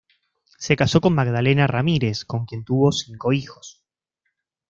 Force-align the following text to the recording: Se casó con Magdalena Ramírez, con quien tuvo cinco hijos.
Se 0.57 0.75
casó 0.75 0.99
con 0.99 1.13
Magdalena 1.13 1.67
Ramírez, 1.67 2.25
con 2.25 2.47
quien 2.47 2.63
tuvo 2.65 2.91
cinco 2.91 3.33
hijos. 3.33 3.83